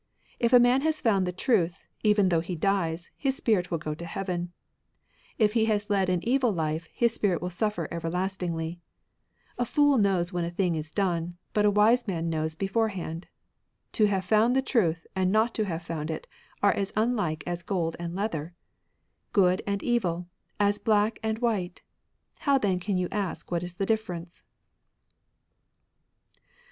If 0.39 0.51
a 0.51 0.59
man 0.59 0.81
has 0.81 0.99
found 0.99 1.27
the 1.27 1.31
truth, 1.31 1.85
even 2.01 2.29
though 2.29 2.39
he 2.39 2.55
dies, 2.55 3.11
his 3.19 3.37
spirit 3.37 3.69
will 3.69 3.77
go 3.77 3.93
to 3.93 4.03
heaven; 4.07 4.51
if 5.37 5.53
he 5.53 5.65
has 5.65 5.91
led 5.91 6.09
an 6.09 6.27
evil 6.27 6.51
life 6.51 6.87
his 6.91 7.13
spirit 7.13 7.39
will 7.39 7.51
suffer 7.51 7.87
ever 7.91 8.09
lastingly. 8.09 8.79
A 9.59 9.63
fool 9.63 9.99
knows 9.99 10.33
when 10.33 10.43
a 10.43 10.49
thing 10.49 10.73
is 10.73 10.89
done, 10.89 11.37
but 11.53 11.65
a 11.65 11.69
wise 11.69 12.07
man 12.07 12.31
knows 12.31 12.55
beforehand. 12.55 13.27
To 13.91 14.05
have 14.05 14.25
found 14.25 14.55
the 14.55 14.63
truth 14.63 15.05
and 15.15 15.31
not 15.31 15.53
to 15.53 15.65
have 15.65 15.83
found 15.83 16.09
it 16.09 16.25
are 16.63 16.73
as 16.73 16.91
unlike 16.95 17.43
as 17.45 17.61
gold 17.61 17.95
and 17.99 18.15
leather; 18.15 18.55
good 19.33 19.61
and 19.67 19.83
evil, 19.83 20.25
as 20.59 20.79
black 20.79 21.19
and 21.21 21.37
white. 21.37 21.83
How 22.39 22.57
then 22.57 22.79
can 22.79 22.97
you 22.97 23.07
ask 23.11 23.51
what 23.51 23.61
is 23.61 23.75
the 23.75 23.85
differ 23.85 24.15
ence 24.15 24.41